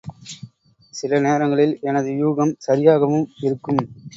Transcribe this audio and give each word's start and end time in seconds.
சில 0.93 1.19
நேரங்களில் 1.19 1.75
எனது 1.81 2.11
யூகம் 2.15 2.55
சரியாகவும் 2.67 3.27
இருக்கும். 3.41 3.83